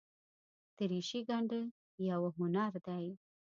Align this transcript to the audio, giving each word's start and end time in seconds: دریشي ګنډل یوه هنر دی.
دریشي 0.77 1.19
ګنډل 1.27 1.65
یوه 2.09 2.29
هنر 2.37 2.73
دی. 2.85 3.07